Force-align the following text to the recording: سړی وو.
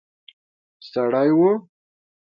سړی 0.89 1.29
وو. 1.37 1.51